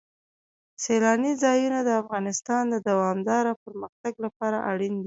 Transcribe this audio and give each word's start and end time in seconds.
سیلانی 0.83 1.31
ځایونه 1.43 1.79
د 1.83 1.89
افغانستان 2.01 2.63
د 2.69 2.75
دوامداره 2.89 3.51
پرمختګ 3.63 4.13
لپاره 4.25 4.57
اړین 4.71 4.93
دي. 4.95 4.99